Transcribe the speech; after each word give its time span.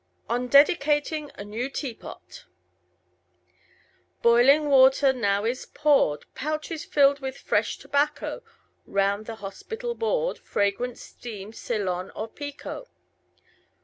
ON 0.27 0.47
DEDICATING 0.47 1.29
A 1.35 1.45
NEW 1.45 1.69
TEAPOT 1.69 2.45
Boiling 4.23 4.65
water 4.67 5.13
now 5.13 5.45
is 5.45 5.67
poured, 5.67 6.25
Pouches 6.33 6.83
filled 6.83 7.19
with 7.19 7.37
fresh 7.37 7.77
tobacco, 7.77 8.41
Round 8.87 9.27
the 9.27 9.35
hospitable 9.35 9.93
board 9.93 10.39
Fragrant 10.39 10.97
steams 10.97 11.59
Ceylon 11.59 12.09
or 12.15 12.27
Pekoe. 12.27 12.87